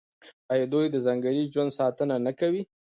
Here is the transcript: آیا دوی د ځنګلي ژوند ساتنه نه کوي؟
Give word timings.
آیا 0.53 0.65
دوی 0.73 0.85
د 0.89 0.95
ځنګلي 1.05 1.43
ژوند 1.53 1.71
ساتنه 1.79 2.15
نه 2.25 2.31
کوي؟ 2.39 2.61